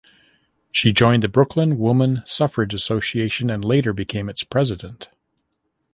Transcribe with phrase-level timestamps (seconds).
[0.71, 5.09] She joined the Brooklyn Woman Suffrage Association and later became its president.